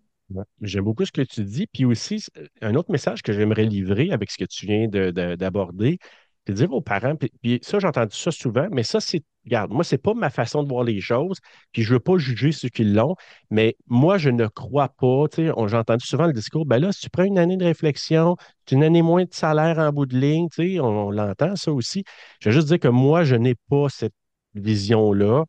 [0.63, 1.67] J'aime beaucoup ce que tu dis.
[1.67, 2.25] Puis aussi,
[2.61, 5.37] un autre message que j'aimerais livrer avec ce que tu viens de- de-
[6.47, 9.71] de dire aux parents, puis, puis ça, j'ai entendu ça souvent, mais ça, c'est, regarde,
[9.71, 11.39] moi, c'est pas ma façon de voir les choses,
[11.73, 13.17] puis je veux pas juger ceux qui l'ont,
[13.51, 16.93] mais moi, je ne crois pas, tu sais, j'ai entendu souvent le discours, ben là,
[16.93, 20.07] si tu prends une année de réflexion, c'est une année moins de salaire en bout
[20.07, 22.05] de ligne, tu sais, on, l'entend, ça aussi.
[22.41, 24.15] Je veux juste dire que moi, je n'ai pas cette
[24.55, 25.45] vision-là.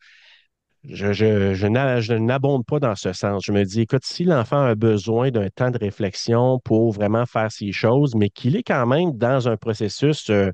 [0.88, 3.44] Je, je, je n'abonde pas dans ce sens.
[3.46, 7.52] Je me dis, écoute, si l'enfant a besoin d'un temps de réflexion pour vraiment faire
[7.52, 10.52] ces choses, mais qu'il est quand même dans un processus euh,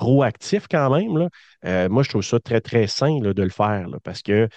[0.00, 1.28] proactif quand même, là,
[1.66, 3.86] euh, moi, je trouve ça très, très sain là, de le faire.
[3.86, 4.48] là, parce que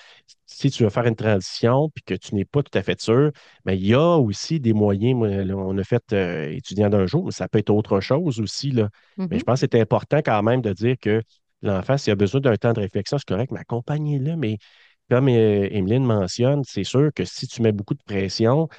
[0.46, 3.30] si tu veux faire une transition puis que tu n'es pas tout à fait sûr,
[3.66, 5.16] ben, il y a aussi des moyens.
[5.16, 8.72] Moi, on a fait euh, étudiant d'un jour, mais ça peut être autre chose aussi.
[8.72, 8.88] Là.
[9.18, 11.22] Mais je pense que c'est important quand même de dire que
[11.62, 14.60] l'enfant, s'il a besoin d'un temps de réflexion, c'est correct, mais accompagnez-le, mais
[15.10, 18.70] comme euh, Emeline mentionne, c'est sûr que si tu mets beaucoup de pression,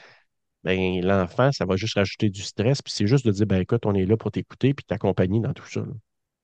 [0.64, 2.81] ben, l'enfant, ça va juste rajouter du stress.
[2.81, 5.53] Puis c'est juste de dire, ben, écoute, on est là pour t'écouter puis t'accompagner dans
[5.53, 5.81] tout ça.
[5.81, 5.92] là.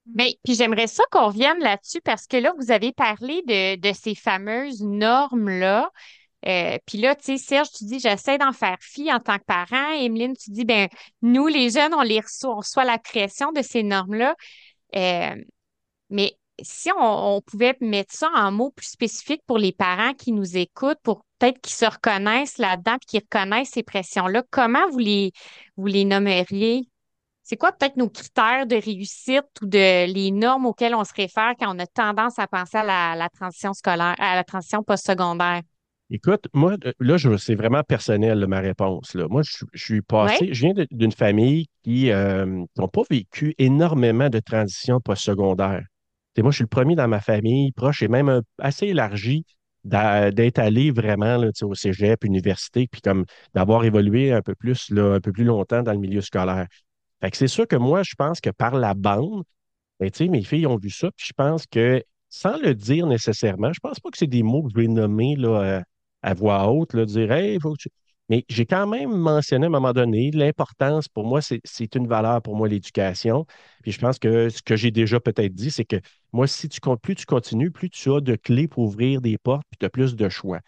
[0.07, 3.93] Mais puis j'aimerais ça qu'on revienne là-dessus parce que là, vous avez parlé de, de
[3.93, 5.91] ces fameuses normes-là.
[6.47, 9.45] Euh, puis là, tu sais, Serge, tu dis, j'essaie d'en faire fi en tant que
[9.45, 9.93] parent.
[9.93, 10.89] Emeline, tu dis, ben,
[11.23, 14.35] nous, les jeunes, on les reçoit, on reçoit la pression de ces normes-là.
[14.97, 15.35] Euh,
[16.09, 20.33] mais si on, on pouvait mettre ça en mots plus spécifiques pour les parents qui
[20.33, 24.99] nous écoutent, pour peut-être qu'ils se reconnaissent là-dedans, puis qu'ils reconnaissent ces pressions-là, comment vous
[24.99, 25.33] les,
[25.77, 26.89] vous les nommeriez?
[27.51, 31.55] C'est quoi peut-être nos critères de réussite ou de les normes auxquelles on se réfère
[31.59, 35.63] quand on a tendance à penser à la, la transition scolaire, à la transition postsecondaire?
[36.11, 39.15] Écoute, moi, euh, là, c'est vraiment personnel, là, ma réponse.
[39.15, 39.27] Là.
[39.29, 44.39] Moi, je, je suis passé, je viens d'une famille qui n'ont pas vécu énormément de
[44.39, 45.83] transitions postsecondaires.
[46.39, 49.45] Moi, je suis le premier dans ma famille, proche et même un- assez élargi,
[49.83, 55.15] d'être allé vraiment là, au cégep, université, puis comme d'avoir évolué un peu plus, là,
[55.15, 56.69] un peu plus longtemps dans le milieu scolaire.
[57.21, 59.45] Fait que c'est sûr que moi, je pense que par la bande,
[60.01, 63.81] ben, mes filles ont vu ça, puis je pense que sans le dire nécessairement, je
[63.81, 65.83] pense pas que c'est des mots que je vais nommer là,
[66.23, 67.89] à voix haute, là, dire Hey, faut que tu...
[68.29, 72.41] Mais j'ai quand même mentionné à un moment donné l'importance, pour moi, c'est une valeur
[72.43, 73.45] pour moi, l'éducation.
[73.83, 75.97] Puis je pense que ce que j'ai déjà peut-être dit, c'est que
[76.33, 79.65] moi, si tu plus tu continues, plus tu as de clés pour ouvrir des portes,
[79.71, 80.61] puis tu as plus de choix.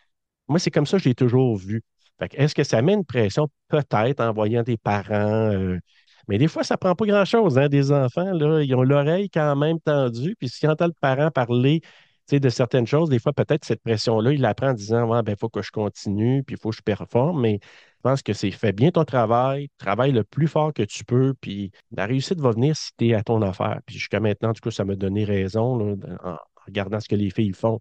[0.49, 1.83] Moi, c'est comme ça que je l'ai toujours vu.
[2.19, 3.49] Fait que est-ce que ça met une pression?
[3.69, 5.51] Peut-être en voyant des parents.
[5.53, 5.79] euh,
[6.29, 8.63] mais des fois, ça prend pas grand-chose, hein, des enfants, là.
[8.63, 10.37] Ils ont l'oreille quand même tendue.
[10.39, 11.81] Puis si entend le parent parler,
[12.41, 15.49] de certaines choses, des fois, peut-être cette pression-là, il l'apprend en disant, ben, il faut
[15.49, 17.41] que je continue, puis il faut que je performe.
[17.41, 21.05] Mais je pense que c'est fais bien ton travail, travaille le plus fort que tu
[21.05, 23.81] peux, puis la réussite va venir si tu es à ton affaire.
[23.87, 27.53] Puis jusqu'à maintenant, du coup, ça m'a donné raison, en regardant ce que les filles
[27.53, 27.81] font.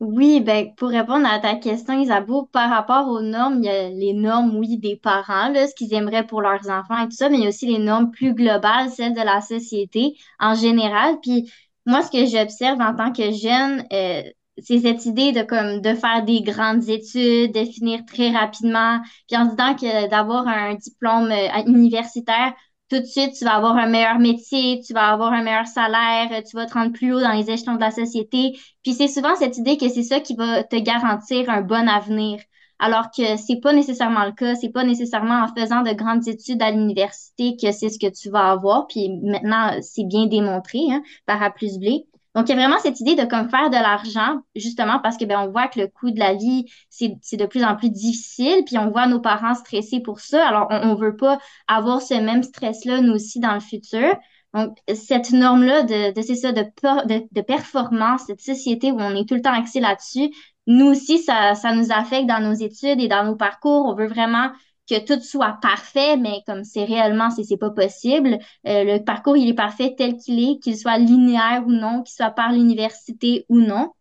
[0.00, 3.88] Oui, ben, pour répondre à ta question, Isabeau, par rapport aux normes, il y a
[3.88, 7.28] les normes, oui, des parents, là, ce qu'ils aimeraient pour leurs enfants et tout ça,
[7.30, 11.18] mais il y a aussi les normes plus globales, celles de la société en général.
[11.22, 11.50] Puis
[11.86, 14.22] moi, ce que j'observe en tant que jeune, euh,
[14.58, 19.74] c'est cette idée de faire des grandes études, de finir très rapidement, puis en disant
[19.74, 22.52] que d'avoir un diplôme euh, universitaire,
[22.94, 26.42] tout de suite, tu vas avoir un meilleur métier, tu vas avoir un meilleur salaire,
[26.44, 28.56] tu vas te rendre plus haut dans les échelons de la société.
[28.82, 32.40] Puis c'est souvent cette idée que c'est ça qui va te garantir un bon avenir.
[32.78, 34.54] alors que c'est pas nécessairement le cas.
[34.56, 38.30] C'est pas nécessairement en faisant de grandes études à l'université que c'est ce que tu
[38.30, 38.86] vas avoir.
[38.88, 42.04] Puis maintenant, c'est bien démontré hein, par A plus B.
[42.34, 45.24] Donc, il y a vraiment cette idée de comme faire de l'argent, justement parce que
[45.24, 48.64] ben on voit que le coût de la vie, c'est de plus en plus difficile,
[48.66, 50.46] puis on voit nos parents stressés pour ça.
[50.46, 54.14] Alors, on, on veut pas avoir ce même stress-là, nous aussi, dans le futur.
[54.52, 59.16] Donc, cette norme-là de, de c'est ça, de, de, de, performance, cette société où on
[59.16, 60.30] est tout le temps axé là-dessus,
[60.66, 63.86] nous aussi, ça, ça nous affecte dans nos études et dans nos parcours.
[63.86, 64.50] On veut vraiment
[64.88, 68.38] que tout soit parfait, mais comme c'est réellement, c'est, c'est pas possible.
[68.66, 72.14] Euh, le parcours, il est parfait tel qu'il est, qu'il soit linéaire ou non, qu'il
[72.14, 73.92] soit par l'université ou non.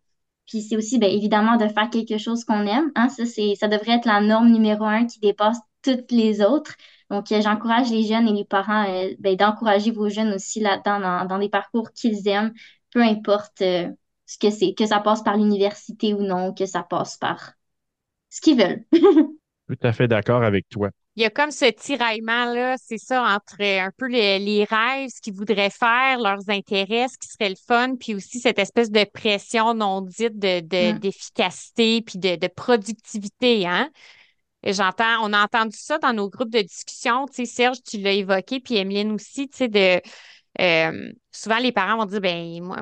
[0.48, 2.92] Puis c'est aussi, bien évidemment, de faire quelque chose qu'on aime.
[2.96, 3.10] Hein?
[3.10, 6.76] Ça, c'est, ça devrait être la norme numéro un qui dépasse toutes les autres.
[7.10, 11.00] Donc, euh, j'encourage les jeunes et les parents euh, ben, d'encourager vos jeunes aussi là-dedans,
[11.00, 12.54] dans, dans des parcours qu'ils aiment,
[12.92, 13.90] peu importe euh,
[14.26, 17.54] ce que c'est, que ça passe par l'université ou non, que ça passe par
[18.30, 18.86] ce qu'ils veulent.
[19.68, 20.90] Tout à fait d'accord avec toi.
[21.16, 25.36] Il y a comme ce tiraillement-là, c'est ça, entre un peu les, rêves, ce qu'ils
[25.36, 29.76] voudraient faire, leurs intérêts, ce qui serait le fun, puis aussi cette espèce de pression
[29.76, 31.00] non dite de, de, mm.
[31.00, 33.90] d'efficacité puis de, de productivité, hein?
[34.66, 37.26] J'entends, on a entendu ça dans nos groupes de discussion.
[37.28, 40.02] Tu sais, Serge, tu l'as évoqué, puis Emeline aussi, tu sais, de
[40.62, 42.78] euh, souvent les parents vont dire ben moi,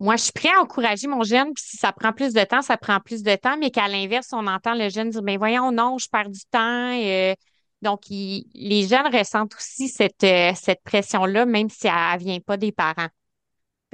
[0.00, 2.62] moi, je suis prêt à encourager mon jeune, puis si ça prend plus de temps,
[2.62, 5.70] ça prend plus de temps, mais qu'à l'inverse, on entend le jeune dire ben voyons,
[5.72, 6.98] non, je perds du temps.
[6.98, 7.34] Euh,
[7.82, 12.56] donc, les jeunes ressentent aussi cette, euh, cette pression-là, même si elle ne vient pas
[12.56, 13.08] des parents.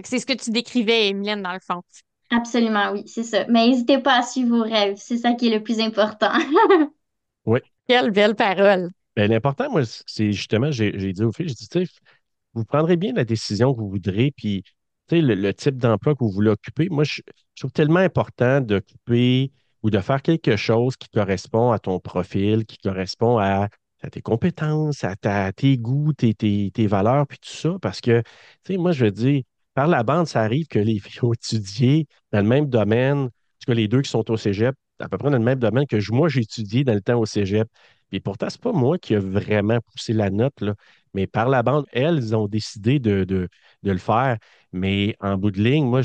[0.05, 1.83] C'est ce que tu décrivais, Emeline, dans le fond.
[2.31, 3.45] Absolument, oui, c'est ça.
[3.49, 4.97] Mais n'hésitez pas à suivre vos rêves.
[4.99, 6.33] C'est ça qui est le plus important.
[7.49, 7.61] Oui.
[7.87, 8.91] Quelle belle parole.
[9.15, 11.91] Ben, l'important, moi, c'est justement, j'ai dit aux filles, j'ai dit,
[12.55, 14.65] vous prendrez bien la décision que vous voudrez, puis
[15.11, 16.89] le, le type d'emploi que vous voulez occuper.
[16.91, 17.23] Moi, je,
[17.57, 22.79] trouve tellement important d'occuper ou de faire quelque chose qui correspond à ton profil, qui
[22.79, 23.69] correspond à,
[24.11, 27.77] tes compétences, à, ta, tes goûts, tes, tes, valeurs, puis tout ça.
[27.81, 28.21] Parce que,
[28.65, 29.43] tu sais, moi, je veux dire,
[29.75, 33.27] par la bande, ça arrive que les filles ont étudié dans le même domaine, en
[33.27, 35.87] tout cas, les deux qui sont au cégep, à peu près dans le même domaine
[35.87, 37.69] que moi, j'ai étudié dans le temps au cégep.
[38.13, 40.75] Et pourtant, c'est pas moi qui a vraiment poussé la note, là.
[41.15, 43.49] mais par la bande, elles ont décidé de, de,
[43.83, 44.39] le faire.
[44.73, 46.03] Mais en bout de ligne, moi,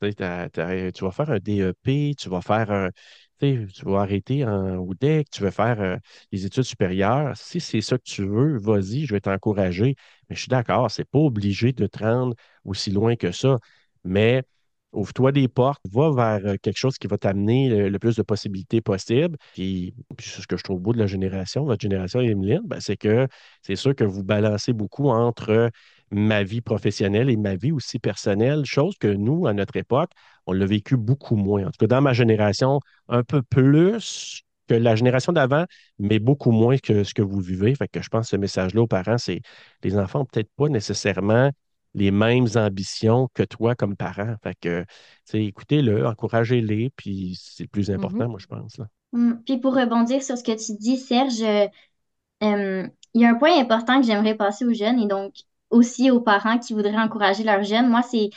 [0.00, 2.90] tu vas faire un DEP, tu vas faire un,
[3.38, 5.96] tu vas arrêter en UDEC, tu veux faire euh,
[6.30, 7.36] des études supérieures.
[7.36, 9.96] Si c'est ça que tu veux, vas-y, je vais t'encourager.
[10.28, 12.34] Mais je suis d'accord, c'est pas obligé de te rendre
[12.64, 13.58] aussi loin que ça.
[14.04, 14.44] Mais
[14.92, 18.82] Ouvre-toi des portes, va vers euh, quelque chose qui va t'amener le, plus de possibilités
[18.82, 19.38] possibles.
[19.54, 23.26] Puis, ce que je trouve beau de la génération, votre génération Emeline, ben, c'est que
[23.62, 25.70] c'est sûr que vous balancez beaucoup entre
[26.12, 30.10] ma vie professionnelle et ma vie aussi personnelle, chose que nous, à notre époque,
[30.46, 31.62] on l'a vécu beaucoup moins.
[31.62, 35.64] En tout cas, dans ma génération, un peu plus que la génération d'avant,
[35.98, 37.74] mais beaucoup moins que ce que vous vivez.
[37.74, 39.40] Fait que je pense que ce message-là aux parents, c'est
[39.82, 41.50] les enfants peut-être pas nécessairement
[41.94, 44.34] les mêmes ambitions que toi comme parent.
[44.42, 44.84] Fait que,
[45.32, 47.94] écoutez-le, encouragez-les, puis c'est le plus mm-hmm.
[47.94, 48.78] important, moi, je pense.
[48.78, 48.86] Là.
[49.12, 49.42] Mm.
[49.46, 53.58] Puis pour rebondir sur ce que tu dis, Serge, euh, il y a un point
[53.58, 55.34] important que j'aimerais passer aux jeunes et donc
[55.72, 57.88] aussi aux parents qui voudraient encourager leurs jeunes.
[57.88, 58.30] Moi, c'est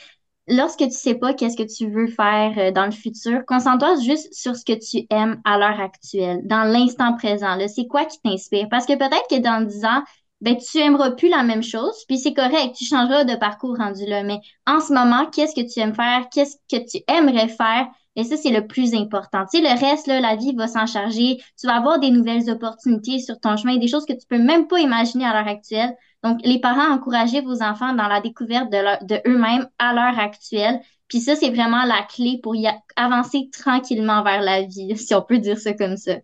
[0.48, 4.34] lorsque tu sais pas qu'est-ce que tu veux faire euh, dans le futur, concentre-toi juste
[4.34, 7.58] sur ce que tu aimes à l'heure actuelle, dans l'instant présent.
[7.68, 8.68] C'est quoi qui t'inspire?
[8.70, 10.04] Parce que peut-être que dans 10 ans,
[10.42, 14.06] ben, tu aimeras plus la même chose, puis c'est correct, tu changeras de parcours rendu
[14.06, 14.24] là.
[14.24, 16.28] Mais en ce moment, qu'est-ce que tu aimes faire?
[16.32, 17.88] Qu'est-ce que tu aimerais faire?
[18.18, 19.46] Et ça, c'est le plus important.
[19.46, 21.38] Tu sais, le reste, là, la vie va s'en charger.
[21.60, 24.68] Tu vas avoir des nouvelles opportunités sur ton chemin, des choses que tu peux même
[24.68, 25.96] pas imaginer à l'heure actuelle.
[26.26, 30.80] Donc, les parents, encouragez vos enfants dans la découverte de, de eux-mêmes à l'heure actuelle.
[31.08, 32.56] Puis ça, c'est vraiment la clé pour
[32.96, 36.16] avancer tranquillement vers la vie, si on peut dire ça comme ça.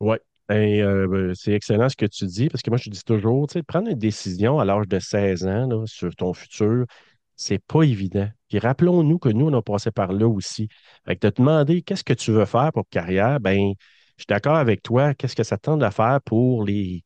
[0.00, 3.46] Ouais, euh, ben, c'est excellent ce que tu dis, parce que moi, je dis toujours,
[3.46, 6.84] tu sais, prendre une décision à l'âge de 16 ans sur ton futur,
[7.36, 8.28] c'est pas évident.
[8.50, 10.68] Puis rappelons-nous que nous, on a passé par là aussi.
[11.06, 13.72] Fait que de te demander qu'est-ce que tu veux faire pour carrière, ben,
[14.18, 17.02] je suis d'accord avec toi, qu'est-ce que ça tente à faire pour les,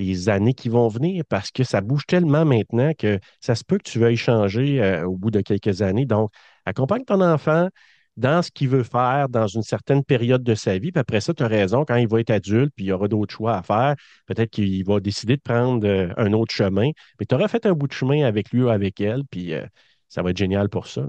[0.00, 3.78] les années qui vont venir, parce que ça bouge tellement maintenant que ça se peut
[3.78, 6.06] que tu veuilles changer euh, au bout de quelques années.
[6.06, 6.30] Donc,
[6.64, 7.68] accompagne ton enfant,
[8.16, 10.92] dans ce qu'il veut faire dans une certaine période de sa vie.
[10.92, 13.08] Puis après ça, tu as raison, quand il va être adulte, puis il y aura
[13.08, 13.94] d'autres choix à faire,
[14.26, 16.90] peut-être qu'il va décider de prendre euh, un autre chemin.
[17.18, 19.66] Mais tu auras fait un bout de chemin avec lui ou avec elle, puis euh,
[20.08, 21.06] ça va être génial pour ça.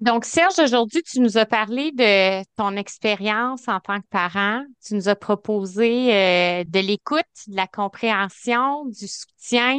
[0.00, 4.64] Donc, Serge, aujourd'hui, tu nous as parlé de ton expérience en tant que parent.
[4.82, 9.78] Tu nous as proposé euh, de l'écoute, de la compréhension, du soutien.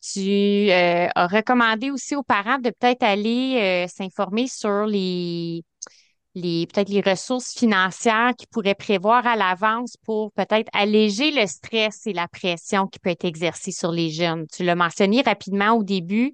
[0.00, 5.62] Tu euh, as recommandé aussi aux parents de peut-être aller euh, s'informer sur les,
[6.34, 12.06] les peut-être les ressources financières qu'ils pourraient prévoir à l'avance pour peut-être alléger le stress
[12.06, 14.46] et la pression qui peut être exercée sur les jeunes.
[14.46, 16.32] Tu l'as mentionné rapidement au début,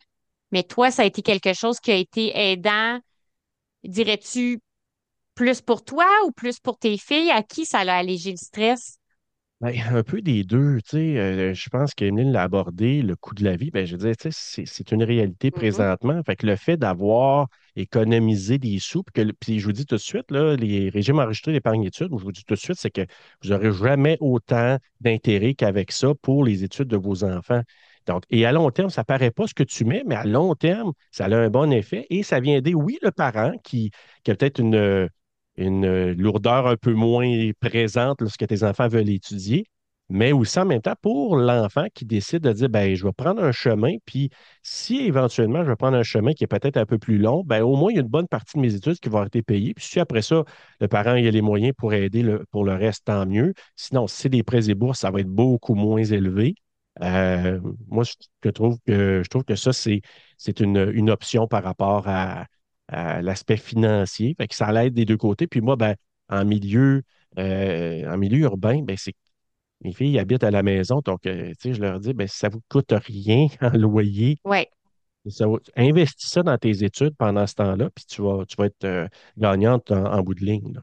[0.54, 3.00] mais toi, ça a été quelque chose qui a été aidant,
[3.84, 4.60] dirais-tu,
[5.34, 7.30] plus pour toi ou plus pour tes filles?
[7.32, 8.98] À qui ça a allégé le stress?
[9.60, 11.18] Ben, un peu des deux, tu sais.
[11.18, 13.70] euh, je pense qu'Emeline l'a abordé, le coût de la vie.
[13.70, 15.60] Ben, je veux dire, tu sais, c'est une réalité Mhm.
[15.60, 16.20] présentement.
[16.26, 19.94] Fait que le fait d'avoir économisé des sous, puis, que puis je vous dis tout
[19.94, 22.90] de suite, là, les régimes enregistrés d'épargne études, je vous dis tout de suite, c'est
[22.90, 23.06] que
[23.42, 27.62] vous n'aurez jamais autant d'intérêt qu'avec ça pour les études de vos enfants.
[28.06, 30.24] Donc, et à long terme, ça ne paraît pas ce que tu mets, mais à
[30.24, 33.90] long terme, ça a un bon effet et ça vient aider, oui, le parent qui,
[34.28, 35.08] a peut-être une,
[35.56, 39.66] lourdeur un peu moins présente lorsque tes enfants veulent étudier,
[40.10, 43.42] mais aussi en même temps pour l'enfant qui décide de dire, ben, je vais prendre
[43.42, 44.30] un chemin, puis
[44.62, 47.62] si éventuellement je vais prendre un chemin qui est peut-être un peu plus long, ben,
[47.62, 49.72] au moins il y a une bonne partie de mes études qui vont être payées.
[49.74, 50.44] Puis si après ça,
[50.80, 53.54] le parent il a les moyens pour aider pour le reste, tant mieux.
[53.76, 56.54] Sinon, si c'est des prêts et bourses, ça va être beaucoup moins élevé.
[57.02, 60.00] Euh, moi, je trouve que, je trouve que ça, c'est,
[60.38, 62.46] c'est une, une option par rapport à,
[62.88, 64.34] à l'aspect financier.
[64.38, 65.46] Fait que ça l'aide des deux côtés.
[65.46, 65.94] Puis moi, ben,
[66.28, 67.02] en milieu,
[67.38, 69.14] euh, en milieu urbain, ben, c'est
[69.82, 72.62] mes filles habitent à la maison, donc euh, je leur dis, ben, ça ne vous
[72.70, 74.38] coûte rien en loyer.
[74.44, 74.66] Oui.
[75.28, 79.08] Ça investis ça dans tes études pendant ce temps-là, puis tu vas, tu vas être
[79.36, 80.72] gagnante en, en bout de ligne.
[80.74, 80.80] là.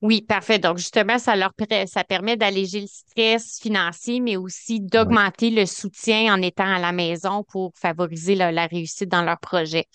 [0.00, 0.60] Oui, parfait.
[0.60, 1.52] Donc, justement, ça leur
[1.86, 6.78] ça permet d'alléger le stress financier, mais aussi Oui, d'augmenter le soutien en étant à
[6.78, 9.86] la maison pour favoriser la, la réussite dans leur projet.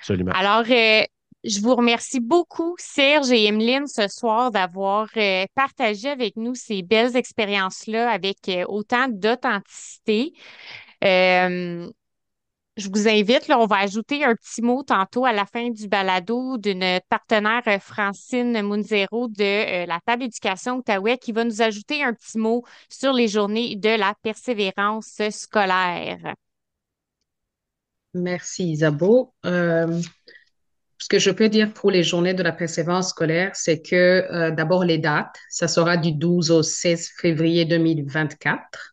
[0.00, 0.38] absolument.
[0.38, 1.04] Alors, euh,
[1.44, 6.82] je vous remercie beaucoup, Serge et Emeline, ce soir, d'avoir euh, partagé avec nous ces
[6.82, 10.32] belles expériences-là avec euh, autant d'authenticité.
[11.04, 11.90] Euh,
[12.76, 15.88] je vous invite, là, on va ajouter un petit mot tantôt à la fin du
[15.88, 19.42] balado de notre partenaire euh, Francine Munzero de
[19.82, 23.76] euh, la table éducation Outaouais qui va nous ajouter un petit mot sur les journées
[23.76, 26.34] de la persévérance scolaire.
[28.14, 29.34] Merci Isabeau.
[29.44, 30.00] Euh,
[30.98, 34.84] ce que je peux dire pour les journées de la persévérance scolaire, c'est que d'abord
[34.84, 38.92] les dates, ça sera du 12 au 16 février 2024.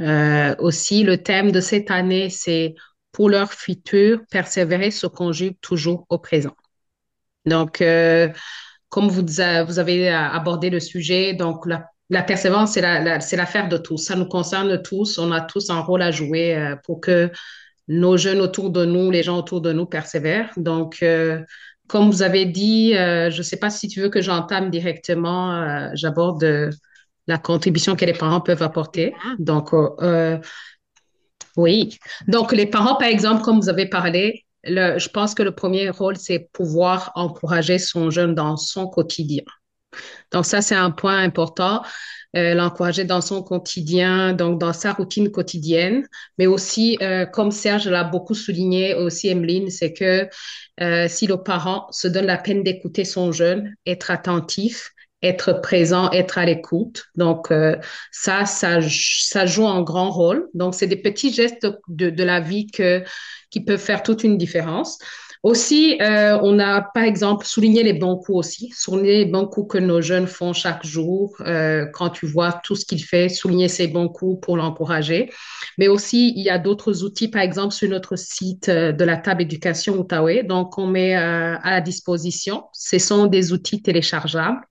[0.00, 2.74] Euh, aussi, le thème de cette année, c'est
[3.14, 6.54] pour leur futur, persévérer se conjugue toujours au présent.
[7.46, 8.28] Donc, euh,
[8.88, 13.36] comme vous, avez euh, abordé le sujet, donc la, la persévérance, c'est la, la- c'est
[13.36, 13.98] l'affaire de tous.
[13.98, 15.18] Ça nous concerne tous.
[15.18, 17.30] On a tous un rôle à jouer euh, pour que
[17.88, 20.50] nos jeunes autour de nous, les gens autour de nous persévèrent.
[20.56, 21.42] Donc, euh,
[21.88, 25.52] comme vous avez dit, euh, je ne sais pas si tu veux que j'entame directement,
[25.54, 26.44] euh, j'aborde
[27.26, 29.14] la contribution que les parents peuvent apporter.
[29.24, 29.72] Ah, Donc,
[31.56, 31.98] oui.
[32.28, 35.90] Donc, les parents, par exemple, comme vous avez parlé, le, je pense que le premier
[35.90, 39.44] rôle, c'est pouvoir encourager son jeune dans son quotidien.
[40.32, 41.82] Donc, ça, c'est un point important,
[42.36, 47.86] euh, l'encourager dans son quotidien, donc dans sa routine quotidienne, mais aussi, euh, comme Serge
[47.86, 50.28] l'a beaucoup souligné, aussi Emeline, c'est que
[50.80, 54.93] euh, si le parent se donne la peine d'écouter son jeune, être attentif,
[55.24, 57.06] être présent, être à l'écoute.
[57.16, 57.76] Donc, euh,
[58.12, 60.48] ça, ça, ça joue un grand rôle.
[60.54, 64.98] Donc, c'est des petits gestes de, la vie qui peuvent faire toute une différence.
[65.44, 69.74] Aussi, euh, on a par exemple souligné les bons coups aussi, souligner les bons coups
[69.74, 71.36] que nos jeunes font chaque jour.
[71.40, 75.30] Euh, quand tu vois tout ce qu'il fait, souligner ses bons coups pour l'encourager.
[75.76, 79.42] Mais aussi, il y a d'autres outils, par exemple sur notre site de la table
[79.42, 80.44] éducation Outaouais.
[80.44, 82.64] Donc, on met euh, à disposition.
[82.72, 84.62] Ce sont des outils téléchargeables.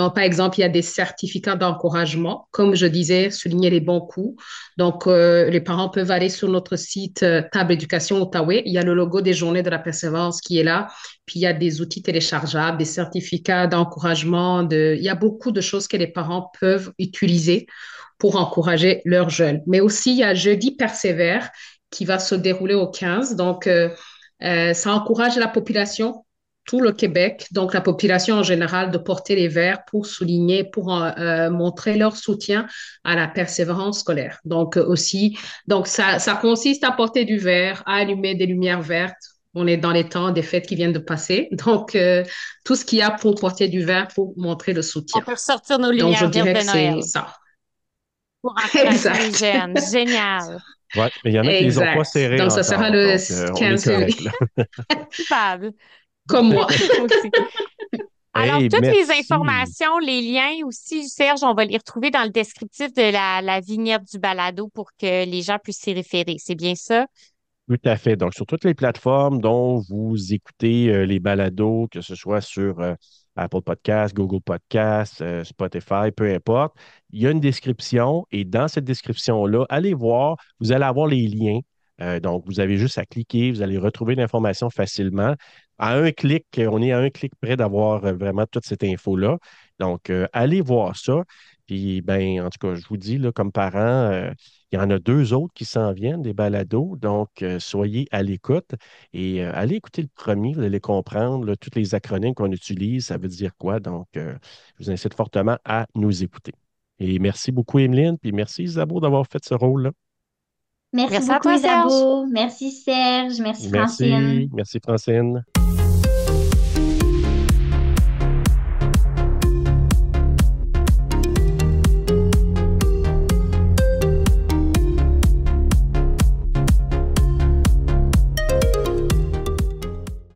[0.00, 2.48] Donc, par exemple, il y a des certificats d'encouragement.
[2.52, 4.42] Comme je disais, souligner les bons coups.
[4.78, 8.62] Donc, euh, les parents peuvent aller sur notre site euh, Table Éducation Outaouais.
[8.64, 10.88] Il y a le logo des Journées de la persévérance qui est là.
[11.26, 14.62] Puis, il y a des outils téléchargeables, des certificats d'encouragement.
[14.62, 14.94] De...
[14.96, 17.66] Il y a beaucoup de choses que les parents peuvent utiliser
[18.16, 19.60] pour encourager leurs jeunes.
[19.66, 21.50] Mais aussi, il y a Jeudi Persévère
[21.90, 23.36] qui va se dérouler au 15.
[23.36, 23.90] Donc, euh,
[24.40, 26.24] ça encourage la population
[26.70, 30.94] tout le Québec, donc la population en général, de porter les verres pour souligner, pour
[31.02, 32.68] euh, montrer leur soutien
[33.02, 34.38] à la persévérance scolaire.
[34.44, 38.82] Donc euh, aussi, donc ça, ça consiste à porter du verre, à allumer des lumières
[38.82, 39.16] vertes.
[39.54, 41.48] On est dans les temps des fêtes qui viennent de passer.
[41.64, 42.22] Donc, euh,
[42.64, 45.22] tout ce qu'il y a pour porter du verre pour montrer le soutien.
[45.22, 47.34] On peut ressortir nos Donc, je lumières dirais de Noël c'est ça.
[48.42, 49.36] pour les Exact.
[49.36, 49.74] jeunes.
[49.92, 50.62] Génial.
[50.96, 52.04] Ouais, mais il y en a qui les ont pas Exact.
[52.04, 54.24] serrés Donc, ça sera le donc, euh, on est 15 correct, février.
[54.24, 54.32] là.
[55.16, 55.72] Coupable.
[56.30, 56.66] Comme moi.
[56.70, 57.30] Aussi.
[58.32, 62.30] Alors, Hey, toutes les informations, les liens aussi, Serge, on va les retrouver dans le
[62.30, 66.36] descriptif de la, la vignette du balado pour que les gens puissent s'y référer.
[66.38, 67.06] C'est bien ça?
[67.68, 68.16] Tout à fait.
[68.16, 72.80] Donc, sur toutes les plateformes dont vous écoutez euh, les balados, que ce soit sur
[72.80, 72.94] euh,
[73.36, 76.74] Apple Podcasts, Google Podcasts, euh, Spotify, peu importe,
[77.10, 81.28] il y a une description et dans cette description-là, allez voir, vous allez avoir les
[81.28, 81.60] liens.
[82.20, 85.34] donc, vous avez juste à cliquer, vous allez retrouver l'information facilement.
[85.82, 89.38] À un clic, on est à un clic près d'avoir vraiment toute cette info-là.
[89.78, 91.24] Donc, allez voir ça.
[91.70, 94.32] Puis, ben, en tout cas, je vous dis, comme parent, euh,
[94.72, 96.96] il y en a deux autres qui s'en viennent, des balados.
[96.96, 98.72] Donc, euh, soyez à l'écoute
[99.12, 103.18] et euh, allez écouter le premier, allez comprendre là, toutes les acronymes qu'on utilise, ça
[103.18, 103.78] veut dire quoi.
[103.78, 104.34] Donc, je
[104.80, 106.52] vous incite fortement à nous écouter.
[106.98, 109.92] Et merci beaucoup, Emeline, puis merci, Isabeau, d'avoir fait ce rôle-là.
[110.92, 112.26] Merci, beaucoup, Isabeau.
[112.26, 113.40] Merci, Serge.
[113.40, 114.08] Merci, Francine.
[114.10, 115.44] Merci, merci, Francine.